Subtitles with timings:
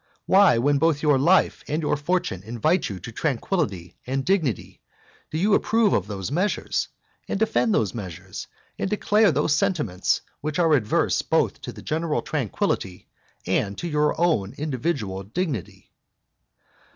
[0.25, 4.81] why, when both your life and your fortune invite you to tranquillity and dignity,
[5.29, 6.87] do you approve of those measures,
[7.27, 8.47] and defend those measures,
[8.79, 13.07] and declare those sentiments, which are adverse both to the general tranquillity
[13.45, 15.91] and to your own individual dignity?